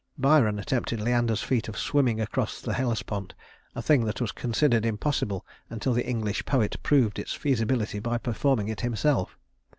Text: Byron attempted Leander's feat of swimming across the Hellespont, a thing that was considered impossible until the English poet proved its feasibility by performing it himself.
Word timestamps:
Byron 0.17 0.57
attempted 0.57 0.99
Leander's 0.99 1.43
feat 1.43 1.67
of 1.67 1.77
swimming 1.77 2.19
across 2.19 2.59
the 2.59 2.73
Hellespont, 2.73 3.35
a 3.75 3.83
thing 3.83 4.03
that 4.05 4.19
was 4.19 4.31
considered 4.31 4.83
impossible 4.83 5.45
until 5.69 5.93
the 5.93 6.07
English 6.07 6.43
poet 6.43 6.77
proved 6.81 7.19
its 7.19 7.33
feasibility 7.33 7.99
by 7.99 8.17
performing 8.17 8.67
it 8.67 8.81
himself. 8.81 9.37